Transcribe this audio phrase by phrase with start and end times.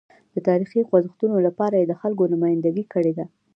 [0.33, 3.25] د تاریخي خوځښتونو لپاره یې د خلکو نمایندګي کړې ده.